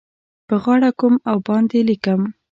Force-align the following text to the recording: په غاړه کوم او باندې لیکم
په 0.47 0.55
غاړه 0.63 0.89
کوم 0.99 1.13
او 1.29 1.37
باندې 1.47 1.79
لیکم 1.89 2.21